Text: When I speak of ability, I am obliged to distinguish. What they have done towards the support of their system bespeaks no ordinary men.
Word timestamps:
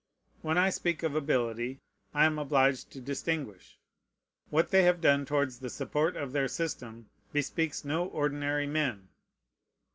When 0.41 0.57
I 0.57 0.71
speak 0.71 1.03
of 1.03 1.13
ability, 1.13 1.79
I 2.11 2.25
am 2.25 2.39
obliged 2.39 2.89
to 2.93 2.99
distinguish. 2.99 3.77
What 4.49 4.69
they 4.71 4.81
have 4.81 4.99
done 4.99 5.27
towards 5.27 5.59
the 5.59 5.69
support 5.69 6.15
of 6.15 6.31
their 6.31 6.47
system 6.47 7.11
bespeaks 7.33 7.85
no 7.85 8.05
ordinary 8.05 8.65
men. 8.65 9.09